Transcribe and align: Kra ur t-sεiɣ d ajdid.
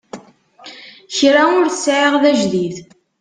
Kra 1.17 1.43
ur 1.59 1.65
t-sεiɣ 1.69 2.13
d 2.21 2.23
ajdid. 2.31 2.75